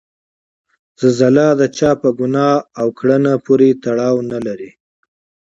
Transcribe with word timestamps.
زلزله 0.99 1.47
د 1.59 1.61
چا 1.77 1.91
په 2.01 2.09
ګناه 2.19 2.55
او 2.79 2.87
کړنه 2.97 3.33
پورې 3.45 3.77
تړاو 3.83 4.15
نلري. 4.31 4.71